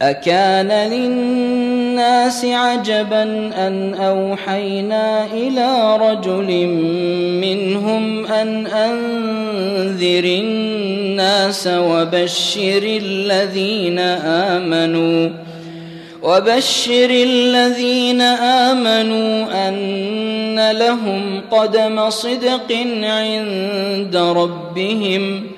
أكان 0.03 0.91
للناس 0.93 1.64
عجبا 2.45 3.23
أن 3.67 3.95
أوحينا 3.95 5.27
إلى 5.33 5.97
رجل 5.97 6.67
منهم 7.41 8.27
أن 8.27 8.67
أنذر 8.67 10.25
الناس 10.25 11.67
وبشر 11.67 12.83
الذين 13.03 13.99
آمنوا 14.49 15.31
وبشر 16.23 17.11
الذين 17.11 18.21
آمنوا 18.71 19.69
أن 19.69 20.71
لهم 20.71 21.41
قدم 21.51 22.11
صدق 22.11 22.73
عند 23.03 24.17
ربهم 24.17 25.43
ۖ 25.51 25.54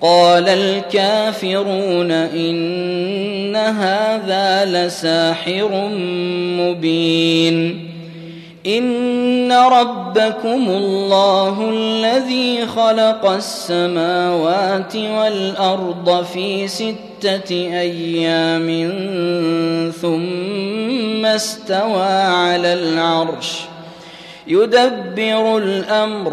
قال 0.00 0.48
الكافرون 0.48 2.10
إن 2.10 3.56
هذا 3.56 4.64
لساحر 4.64 5.88
مبين. 6.60 7.88
إن 8.66 9.52
ربكم 9.52 10.68
الله 10.68 11.70
الذي 11.70 12.66
خلق 12.66 13.26
السماوات 13.30 14.96
والأرض 14.96 16.24
في 16.24 16.68
ستة 16.68 17.50
أيام 17.80 18.92
ثم 20.02 21.26
استوى 21.26 22.12
على 22.22 22.72
العرش. 22.72 23.60
يدبر 24.46 25.58
الأمر 25.58 26.32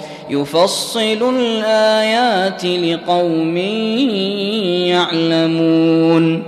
يفصل 0.31 1.35
الآيات 1.37 2.65
لقوم 2.65 3.57
يعلمون. 4.87 6.43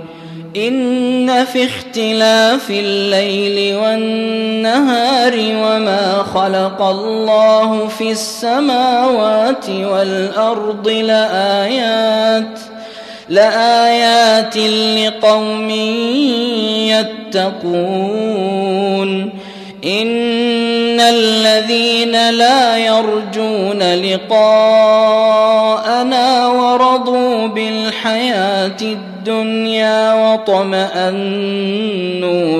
إن 0.56 1.44
في 1.44 1.64
اختلاف 1.64 2.70
الليل 2.70 3.76
والنهار 3.76 5.32
وما 5.36 6.24
خلق 6.34 6.82
الله 6.82 7.86
في 7.86 8.10
السماوات 8.10 9.70
والأرض 9.70 10.88
لآيات 10.88 12.58
لآيات 13.28 14.56
لقوم 14.98 15.70
يتقون. 17.40 19.30
ان 19.84 21.00
الذين 21.00 22.30
لا 22.30 22.76
يرجون 22.78 23.82
لقاءنا 23.94 25.46
ورضوا 26.46 27.46
بالحياة 27.46 28.76
الدنيا 28.82 30.14
واطمانوا 30.14 31.40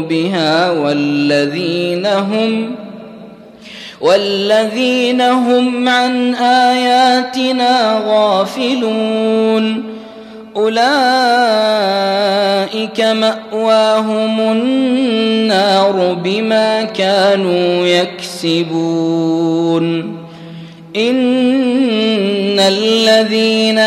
بها 0.00 0.70
والذين 0.70 2.06
هم 2.06 2.74
والذين 4.00 5.20
هم 5.20 5.88
عن 5.88 6.34
اياتنا 6.34 8.02
غافلون 8.06 9.93
أولئك 10.56 10.84
مأواهم 13.00 14.40
النار 14.40 16.16
بما 16.24 16.84
كانوا 16.84 17.86
يكسبون 17.86 19.84
إن 20.96 22.58
الذين 22.60 23.78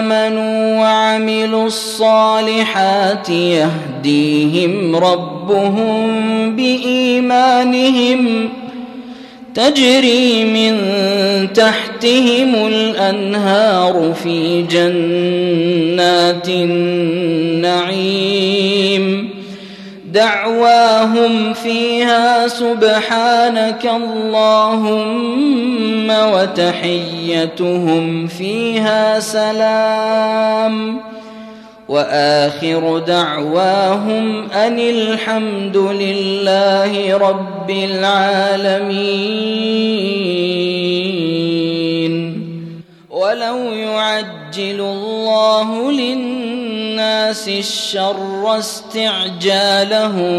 آمنوا 0.00 0.80
وعملوا 0.80 1.66
الصالحات 1.66 3.28
يهديهم 3.30 4.96
ربهم 4.96 6.56
بإيمانهم 6.56 8.48
ۖ 8.62 8.65
تجري 9.56 10.44
من 10.44 10.76
تحتهم 11.52 12.66
الأنهار 12.66 14.14
في 14.22 14.62
جنات 14.62 16.48
النعيم. 16.48 18.26
دعواهم 20.12 21.52
فيها 21.52 22.48
سبحانك 22.48 23.90
اللهم 23.96 26.10
وتحيتهم 26.10 28.26
فيها 28.26 29.20
سلام. 29.20 31.00
وآخر 31.88 32.98
دعواهم 32.98 34.50
أن 34.50 34.78
الحمد 34.78 35.76
لله 35.76 37.16
رب 37.16 37.70
العالمين. 37.70 39.36
ولو 43.10 43.58
يعجل 43.72 44.80
الله 44.80 45.92
للناس 45.92 47.48
الشر 47.48 48.58
استعجالهم 48.58 50.36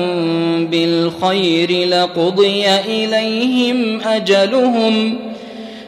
بالخير 0.67 1.87
لقضي 1.87 2.69
إليهم 2.69 4.01
أجلهم 4.01 5.17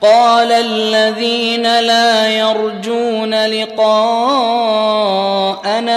قال 0.00 0.52
الذين 0.52 1.62
لا 1.62 2.28
يرجون 2.28 3.46
لقاءنا 3.46 4.78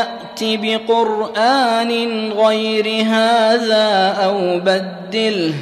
ائت 0.01 0.43
بقرآن 0.43 2.31
غير 2.31 3.05
هذا 3.05 4.17
أو 4.23 4.59
بدله 4.59 5.53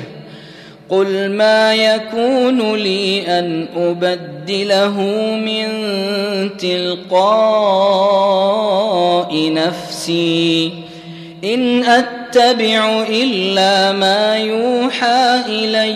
قل 0.89 1.29
ما 1.29 1.75
يكون 1.75 2.75
لي 2.75 3.39
أن 3.39 3.67
أبدله 3.77 5.01
من 5.35 5.67
تلقاء 6.57 7.19
نفسي 9.53 10.73
إن 11.43 11.83
أتبع 11.83 13.03
إلا 13.09 13.91
ما 13.91 14.37
يوحى 14.37 15.41
إلي 15.47 15.95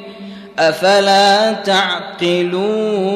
أفلا 0.59 1.53
تعقلون 1.53 3.11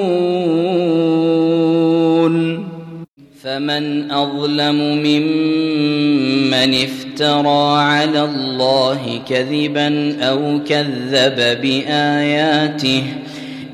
فمن 3.44 4.12
أظلم 4.12 4.76
ممن 5.04 6.76
افترى 6.84 7.82
على 7.82 8.24
الله 8.24 9.22
كذبا 9.30 10.18
أو 10.22 10.60
كذب 10.70 11.62
بآياته 11.62 13.04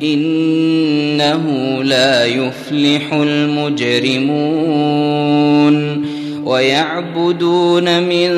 إنه 0.04 1.44
لا 1.84 2.26
يفلح 2.26 3.14
المجرمون 3.14 4.62
ويعبدون 6.52 8.04
من 8.04 8.30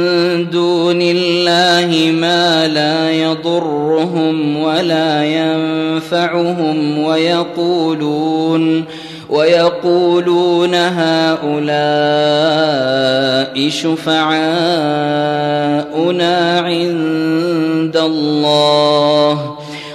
دون 0.49 1.01
الله 1.01 2.11
ما 2.11 2.67
لا 2.67 3.11
يضرهم 3.11 4.57
ولا 4.57 5.23
ينفعهم 5.23 6.99
ويقولون 6.99 8.85
ويقولون 9.29 10.75
هؤلاء 10.75 11.63
شفعاؤنا 13.69 14.33
عند 16.59 17.97
الله 17.97 19.52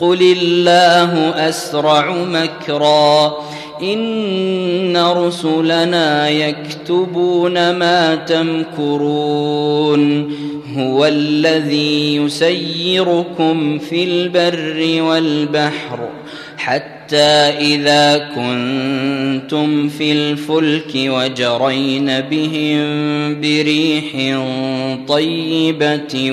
قل 0.00 0.22
الله 0.22 1.48
اسرع 1.48 2.10
مكرا 2.10 3.34
ان 3.82 4.96
رسلنا 4.96 6.28
يكتبون 6.28 7.70
ما 7.70 8.14
تمكرون 8.14 10.00
هو 10.76 11.06
الذي 11.06 12.16
يسيركم 12.16 13.78
في 13.78 14.04
البر 14.04 15.02
والبحر 15.02 16.08
حتى 16.56 17.16
اذا 17.58 18.18
كنتم 18.18 19.88
في 19.88 20.12
الفلك 20.12 20.92
وجرين 20.94 22.20
بهم 22.20 22.80
بريح 23.40 24.38
طيبه 25.08 26.30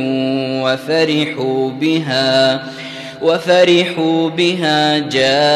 وفرحوا 0.63 1.71
بها 1.71 2.63
وفرحوا 3.21 4.29
بها 4.29 4.97
جاءتها 4.97 5.47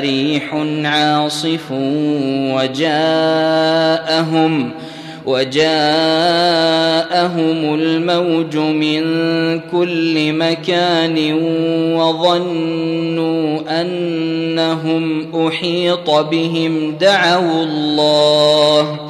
ريح 0.00 0.54
عاصف 0.84 1.70
وجاءهم 3.70 4.70
وجاءهم 5.26 5.64
الموج 7.74 8.56
من 8.56 9.00
كل 9.60 10.32
مكان 10.32 11.32
وظنوا 11.94 13.60
أنهم 13.80 15.26
أحيط 15.46 16.10
بهم 16.10 16.96
دعوا 17.00 17.62
الله 17.62 19.09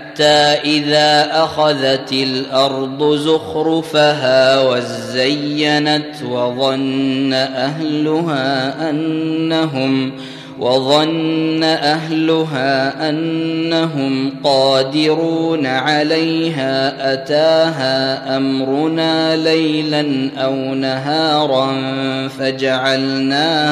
إذا 0.65 1.43
أخذت 1.43 2.13
الأرض 2.13 3.15
زخرفها 3.15 4.61
وزينت 4.61 6.23
وظن 6.23 7.33
أهلها 7.33 8.89
أنهم 8.89 10.11
وظن 10.61 11.63
أهلها 11.63 13.09
أنهم 13.09 14.33
قادرون 14.43 15.65
عليها 15.65 17.13
أتاها 17.13 18.37
أمرنا 18.37 19.35
ليلا 19.35 20.29
أو 20.37 20.55
نهارا 20.55 21.77
فجعلناها 22.27 23.71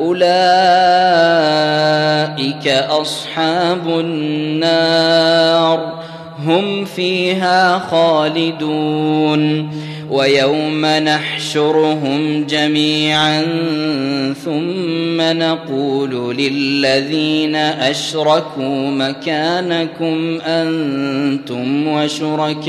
أولئك 0.00 0.28
أصحاب 2.68 3.88
النار 3.88 5.98
هم 6.44 6.84
فيها 6.84 7.78
خالدون 7.78 9.70
ويوم 10.10 10.86
نحشرهم 10.86 12.46
جميعا 12.46 13.42
ثم 14.44 15.20
نقول 15.20 16.36
للذين 16.36 17.56
أشركوا 17.56 18.90
مكانكم 18.90 20.38
أنتم 20.46 21.88
وشركاؤكم 21.88 22.68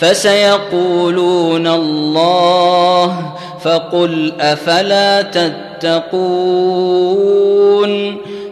فسيقولون 0.00 1.66
الله 1.66 3.32
فقل 3.60 4.32
أفلا 4.40 5.22
تتقون 5.22 6.30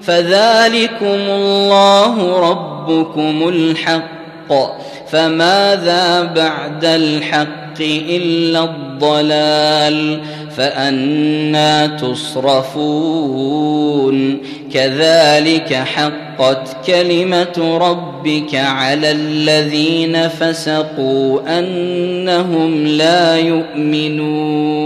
فذلكم 0.02 1.06
الله 1.30 2.40
ربكم 2.50 3.48
الحق 3.48 4.52
فماذا 5.08 6.22
بعد 6.22 6.84
الحق 6.84 7.67
إلا 7.80 8.64
الضلال 8.64 10.20
فأنا 10.56 11.86
تصرفون 11.86 13.38
كذلك 14.72 15.74
حقت 15.74 16.76
كلمة 16.86 17.78
ربك 17.80 18.54
على 18.54 19.10
الذين 19.10 20.28
فسقوا 20.28 21.58
أنهم 21.58 22.86
لا 22.86 23.36
يؤمنون 23.36 24.78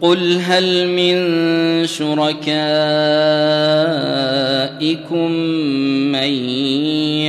قل 0.00 0.40
هل 0.46 0.88
من 0.88 1.16
شركائكم 1.86 2.50
من 6.12 6.30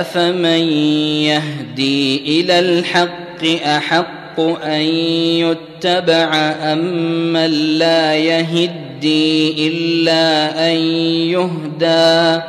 افمن 0.00 0.72
يهدي 1.22 2.40
إلى 2.40 2.58
الحق 2.58 3.44
احق 3.66 4.40
أن 4.64 4.80
يتبع 5.40 6.34
أمن 6.62 7.50
لا 7.78 8.14
يهدي 8.14 9.68
إلا 9.68 10.50
أن 10.70 10.76
يهدى 11.30 12.42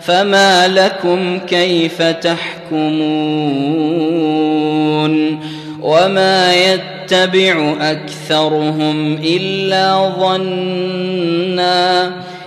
فما 0.00 0.68
لكم 0.68 1.38
كيف 1.38 2.02
تحكمون 2.02 3.14
وما 5.82 6.54
يتبع 6.54 7.76
أكثرهم 7.80 9.14
إلا 9.14 10.12
ظنا 10.20 12.12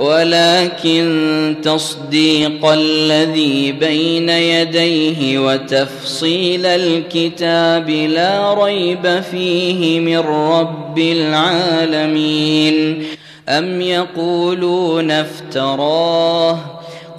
ولكن 0.00 1.56
تصديق 1.62 2.64
الذي 2.64 3.72
بين 3.72 4.28
يديه 4.28 5.38
وتفصيل 5.38 6.66
الكتاب 6.66 7.90
لا 7.90 8.54
ريب 8.54 9.20
فيه 9.20 10.00
من 10.00 10.18
رب 10.18 10.98
العالمين. 10.98 13.04
أم 13.48 13.80
يقولون 13.80 15.10
افتراه؟ 15.10 16.58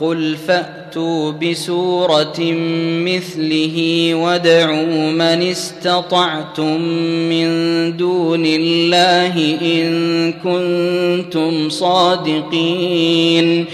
قل 0.01 0.35
فأ 0.47 0.80
فأتوا 0.91 1.31
بسورة 1.31 2.39
مثله 3.05 4.09
وادعوا 4.13 5.11
من 5.11 5.21
استطعتم 5.21 6.81
من 7.29 7.47
دون 7.97 8.45
الله 8.45 9.57
إن 9.61 10.33
كنتم 10.33 11.69
صادقين 11.69 13.65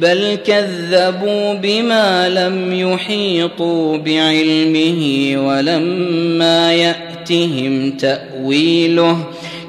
بل 0.00 0.38
كذبوا 0.46 1.54
بما 1.54 2.28
لم 2.28 2.72
يحيطوا 2.72 3.96
بعلمه 3.96 5.32
ولما 5.46 6.72
يأتهم 6.72 7.90
تأويله 7.90 9.18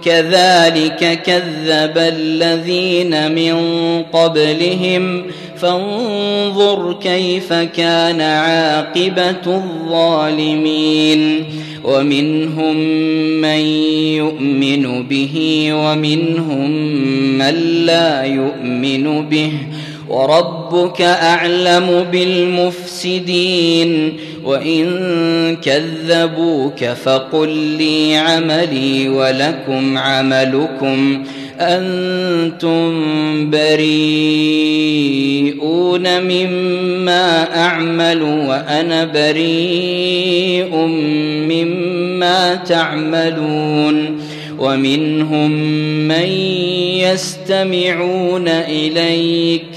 كذلك 0.06 1.22
كذب 1.26 1.98
الذين 1.98 3.32
من 3.32 3.58
قبلهم 4.04 5.24
فانظر 5.62 6.94
كيف 6.94 7.54
كان 7.54 8.22
عاقبة 8.22 9.48
الظالمين. 9.48 11.44
ومنهم 11.84 12.78
من 13.42 13.60
يؤمن 14.16 15.08
به 15.08 15.68
ومنهم 15.74 16.72
من 17.38 17.86
لا 17.86 18.24
يؤمن 18.24 19.30
به. 19.30 19.52
وربك 20.10 21.02
أعلم 21.02 22.06
بالمفسدين. 22.12 24.14
وإن 24.46 25.56
كذبوك 25.56 26.86
فقل 26.86 27.50
لي 27.50 28.16
عملي 28.16 29.10
ولكم 29.10 29.98
عملكم. 29.98 31.24
أنتم 31.60 33.50
بريئون 33.50 34.88
مما 36.22 37.56
أعمل 37.66 38.22
وأنا 38.24 39.06
بريء 39.06 40.76
مما 41.50 42.56
تعملون 42.56 44.22
ومنهم 44.60 45.52
من 46.08 46.30
يستمعون 47.00 48.48
إليك 48.48 49.77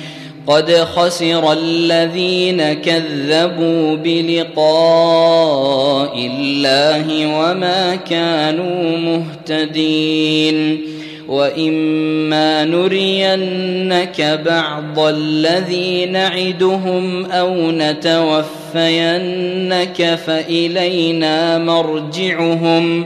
قد 0.51 0.71
خسر 0.71 1.53
الذين 1.53 2.73
كذبوا 2.73 3.95
بلقاء 3.95 4.53
الله 6.15 7.27
وما 7.27 7.95
كانوا 7.95 8.97
مهتدين 8.97 10.81
وإما 11.27 12.65
نرينك 12.65 14.41
بعض 14.45 14.99
الذي 14.99 16.05
نعدهم 16.05 17.25
أو 17.25 17.71
نتوفينك 17.71 18.45
فإلينا 20.25 21.57
مرجعهم 21.57 23.05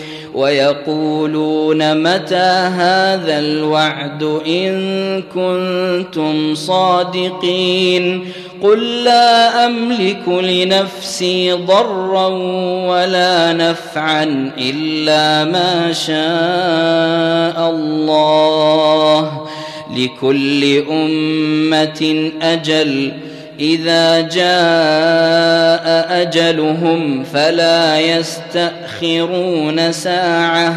ويقولون 0.33 2.03
متى 2.03 2.51
هذا 2.75 3.39
الوعد 3.39 4.23
إن 4.47 4.73
كنتم 5.21 6.55
صادقين 6.55 8.25
قل 8.63 9.03
لا 9.03 9.65
أملك 9.65 10.27
لنفسي 10.27 11.51
ضرا 11.51 12.27
ولا 12.87 13.53
نفعا 13.53 14.51
إلا 14.57 15.51
ما 15.51 15.93
شاء 15.93 17.69
الله 17.69 19.41
لكل 19.97 20.83
أمة 20.91 22.31
أجل 22.41 23.11
إذا 23.61 24.21
جاء 24.21 26.05
أجلهم 26.21 27.23
فلا 27.23 27.99
يستأخرون 27.99 29.91
ساعة 29.91 30.75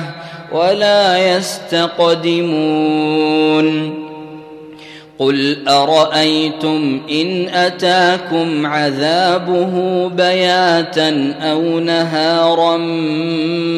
ولا 0.52 1.36
يستقدمون. 1.36 2.54
قل 5.18 5.68
أرأيتم 5.68 7.00
إن 7.10 7.48
أتاكم 7.48 8.66
عذابه 8.66 10.08
بياتا 10.08 11.34
أو 11.40 11.78
نهارا 11.78 12.76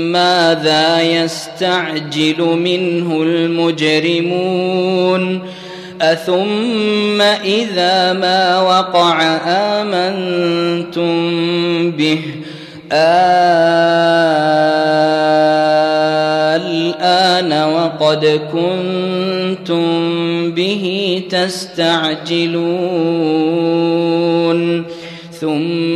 ماذا 0.08 1.02
يستعجل 1.02 2.40
منه 2.40 3.22
المجرمون؟ 3.22 4.76
أثم 6.02 7.20
إذا 7.44 8.12
ما 8.12 8.60
وقع 8.60 9.22
آمنتم 9.46 11.16
به. 11.90 12.20
الآن 16.56 17.52
وقد 17.72 18.40
كنتم 18.52 19.86
به 20.50 20.84
تستعجلون. 21.30 22.16
ثم 25.40 25.95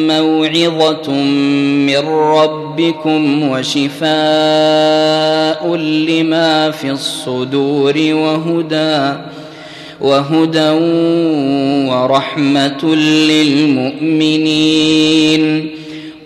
موعظة 0.07 1.11
من 1.11 2.07
ربكم 2.07 3.49
وشفاء 3.49 4.07
لما 5.75 6.71
في 6.71 6.91
الصدور 6.91 7.97
وهدى 7.97 9.13
وهدى 10.01 10.69
ورحمة 11.89 12.95
للمؤمنين. 13.29 14.57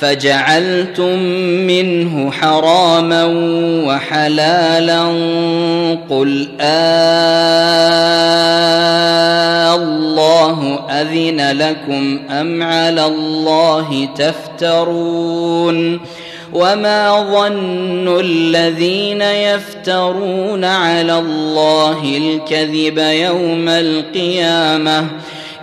فجعلتم 0.00 1.18
منه 1.66 2.30
حراما 2.30 3.24
وحلالا 3.86 5.02
قل 6.10 6.48
آلله 6.60 7.68
أذن 10.90 11.58
لكم 11.58 12.20
أم 12.30 12.62
على 12.62 13.06
الله 13.06 14.08
تفترون 14.16 16.00
وما 16.52 17.22
ظن 17.32 18.20
الذين 18.20 19.22
يفترون 19.22 20.64
على 20.64 21.18
الله 21.18 22.16
الكذب 22.16 22.98
يوم 22.98 23.68
القيامة 23.68 25.06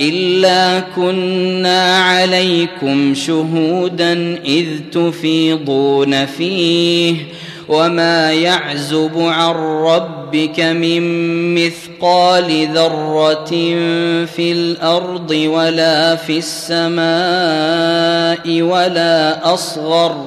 إلا 0.00 0.80
كنا 0.96 1.98
عليكم 1.98 3.14
شهودا 3.14 4.38
إذ 4.44 4.66
تفيضون 4.92 6.26
فيه 6.26 7.16
وما 7.68 8.32
يعزب 8.32 9.12
عن 9.16 9.54
ربك 9.84 10.60
من 10.60 11.02
مثقال 11.54 12.68
ذرة 12.74 13.50
في 14.26 14.52
الأرض 14.52 15.30
ولا 15.30 16.16
في 16.16 16.38
السماء 16.38 17.02
ولا 18.62 19.54
أصغر 19.54 20.26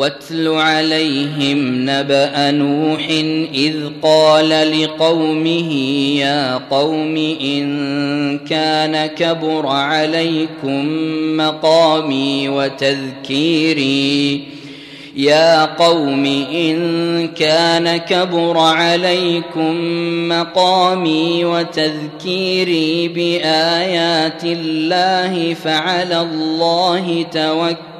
واتل 0.00 0.48
عليهم 0.48 1.90
نبأ 1.90 2.50
نوح 2.50 3.08
إذ 3.54 3.76
قال 4.02 4.48
لقومه 4.82 5.72
يا 6.16 6.56
قوم 6.70 7.16
إن 7.40 8.38
كان 8.38 9.06
كبر 9.06 9.66
عليكم 9.66 10.86
مقامي 11.36 12.48
وتذكيري. 12.48 14.44
يا 15.16 15.64
قوم 15.64 16.26
إن 16.54 17.28
كان 17.28 17.96
كبر 17.96 18.58
عليكم 18.58 19.74
مقامي 20.28 21.44
وتذكيري 21.44 23.08
بآيات 23.08 24.44
الله 24.44 25.54
فعلى 25.54 26.20
الله 26.20 27.26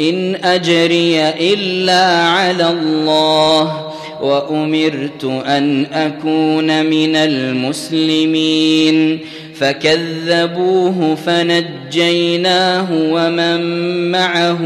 إن 0.00 0.34
أجري 0.44 1.28
إلا 1.28 2.06
على 2.22 2.70
الله 2.70 3.92
وأمرت 4.22 5.24
أن 5.24 5.86
أكون 5.92 6.86
من 6.86 7.16
المسلمين 7.16 9.20
فكذبوه 9.58 11.14
فنجيناه 11.14 12.86
ومن 12.92 13.60
معه 14.10 14.58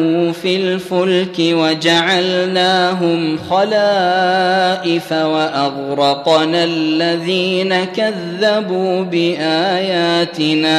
في 0.42 0.56
الفلك 0.56 1.36
وجعلناهم 1.38 3.38
خلائف 3.50 5.12
وأغرقنا 5.12 6.64
الذين 6.64 7.84
كذبوا 7.84 9.02
بآياتنا 9.02 10.70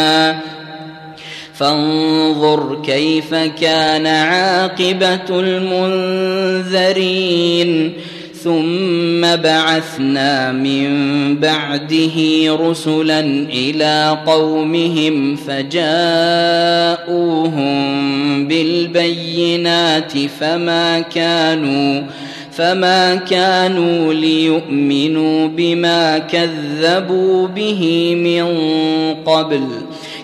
فانظر 1.61 2.81
كيف 2.85 3.33
كان 3.33 4.07
عاقبة 4.07 5.39
المنذرين. 6.89 7.93
ثم 8.43 9.21
بعثنا 9.21 10.51
من 10.51 10.89
بعده 11.35 12.17
رسلا 12.47 13.19
إلى 13.53 14.17
قومهم 14.25 15.35
فجاءوهم 15.35 15.77
بالبينات 18.47 20.11
فما 20.39 20.99
كانوا 20.99 22.03
فما 22.51 23.15
كانوا 23.15 24.13
ليؤمنوا 24.13 25.47
بما 25.47 26.17
كذبوا 26.17 27.47
به 27.47 28.15
من 28.15 28.45
قبل. 29.25 29.67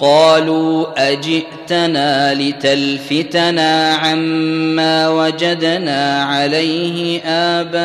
قالوا 0.00 0.86
أجئتنا 1.12 2.34
لتلفتنا 2.34 3.94
عما 3.94 5.08
وجدنا 5.08 6.22
عليه 6.22 7.20
آباءنا 7.24 7.82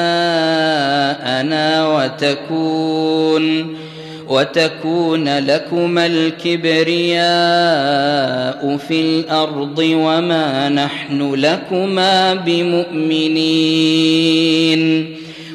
وتكون 1.88 3.76
وتكون 4.30 5.38
لكما 5.40 6.06
الكبرياء 6.06 7.20
في 8.88 9.02
الأرض 9.02 9.80
وما 9.80 10.70
نحن 10.70 11.34
لكما 11.34 12.34
بمؤمنين. 12.34 13.80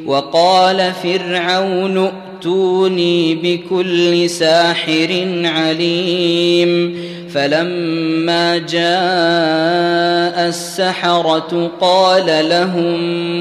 وقال 0.07 0.93
فرعون 1.03 2.13
ائتوني 2.45 3.35
بكل 3.35 4.31
ساحر 4.31 5.27
عليم 5.45 6.97
فلما 7.35 8.59
جاء 8.59 10.49
السحرة 10.49 11.71
قال 11.81 12.49
لهم 12.49 13.01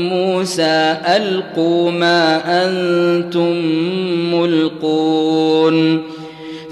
موسى 0.09 0.97
ألقوا 1.05 1.91
ما 1.91 2.41
أنتم 2.65 3.55
ملقون 4.33 6.03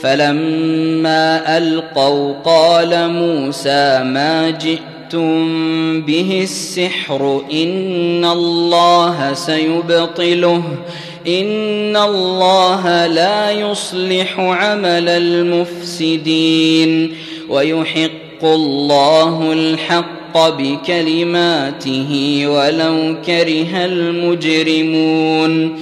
فلما 0.02 1.58
ألقوا 1.58 2.34
قال 2.46 3.10
موسى 3.10 4.04
ما 4.04 4.50
جئتم 4.50 6.02
به 6.02 6.40
السحر 6.44 7.42
إن 7.54 8.26
الله 8.26 9.34
سيبطله 9.34 10.64
ان 11.28 11.98
الله 11.98 13.08
لا 13.08 13.52
يصلح 13.52 14.40
عمل 14.40 15.10
المفسدين 15.10 17.14
ويحق 17.50 18.44
الله 18.44 19.54
الحق 19.54 20.50
بكلماته 20.50 22.44
ولو 22.48 23.16
كره 23.26 23.86
المجرمون 23.86 25.82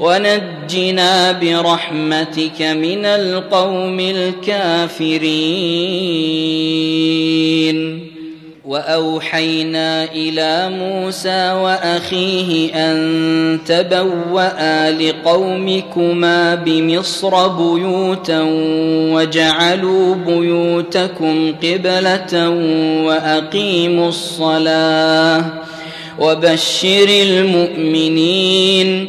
ونجنا 0.00 1.32
برحمتك 1.32 2.62
من 2.62 3.04
القوم 3.04 4.00
الكافرين. 4.00 5.26
وأوحينا 8.66 10.04
إلى 10.04 10.70
موسى 10.70 11.52
وأخيه 11.52 12.74
أن 12.74 13.58
تبوأ 13.66 14.90
لقومكما 14.90 16.54
بمصر 16.54 17.48
بيوتا 17.48 18.42
وجعلوا 19.12 20.14
بيوتكم 20.14 21.54
قبلة 21.62 22.48
وأقيموا 23.06 24.08
الصلاة. 24.08 25.44
وبشر 26.18 27.08
المؤمنين 27.08 29.08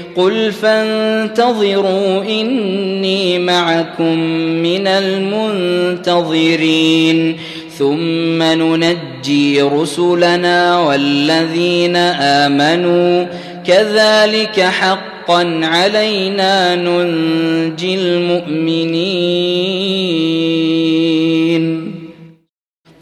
قل 0.15 0.51
فانتظروا 0.51 2.23
اني 2.23 3.39
معكم 3.39 4.19
من 4.63 4.87
المنتظرين 4.87 6.57
ثم 7.77 8.43
ننجي 8.43 9.61
رسلنا 9.61 10.79
والذين 10.79 11.95
امنوا 11.95 13.25
كذلك 13.65 14.59
حقا 14.59 15.59
علينا 15.63 16.75
ننجي 16.75 17.95
المؤمنين 17.95 19.31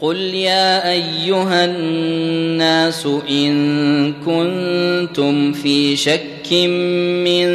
قل 0.00 0.16
يا 0.16 0.90
ايها 0.92 1.64
الناس 1.64 3.06
ان 3.30 4.12
كنتم 4.12 5.52
في 5.52 5.96
شك 5.96 6.39
من 6.52 7.46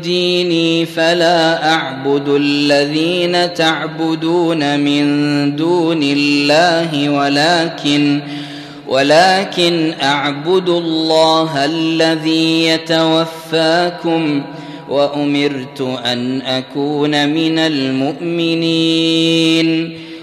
ديني 0.00 0.86
فلا 0.86 1.72
اعبد 1.72 2.28
الذين 2.28 3.54
تعبدون 3.54 4.80
من 4.80 5.56
دون 5.56 6.02
الله 6.02 7.10
ولكن 7.10 8.20
ولكن 8.88 9.94
اعبد 10.02 10.68
الله 10.68 11.64
الذي 11.64 12.66
يتوفاكم 12.66 14.42
وامرت 14.88 15.80
ان 16.04 16.40
اكون 16.42 17.28
من 17.28 17.58
المؤمنين 17.58 19.28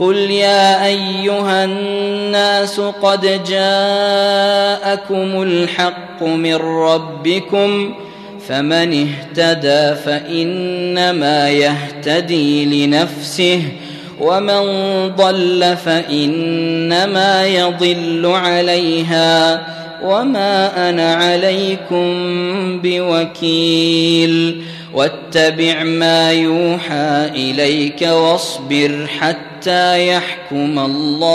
قل 0.00 0.16
يا 0.16 0.86
ايها 0.86 1.64
الناس 1.64 2.80
قد 2.80 3.20
جاءكم 3.44 5.42
الحق 5.42 6.22
من 6.22 6.54
ربكم 6.54 7.94
فمن 8.48 9.08
اهتدى 9.08 10.00
فانما 10.00 11.50
يهتدي 11.50 12.86
لنفسه 12.86 13.62
ومن 14.20 14.62
ضل 15.16 15.76
فانما 15.84 17.46
يضل 17.46 18.26
عليها 18.26 19.66
وما 20.02 20.88
أنا 20.90 21.14
عليكم 21.14 22.04
بوكيل 22.82 24.62
واتبع 24.94 25.82
ما 25.82 26.32
يوحى 26.32 27.30
اليك 27.34 28.02
واصبر 28.02 29.06
حتى 29.64 30.08
يحكم 30.08 30.78
الله 30.78 31.34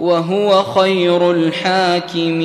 وهو 0.00 0.62
خير 0.62 1.30
الحاكمين. 1.30 2.36